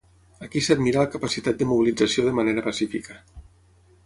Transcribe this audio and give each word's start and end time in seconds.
Aquí 0.45 0.61
s’admira 0.67 1.03
la 1.03 1.11
capacitat 1.17 1.59
de 1.61 1.69
mobilització 1.75 2.27
de 2.29 2.35
manera 2.41 2.65
pacífica. 2.71 3.21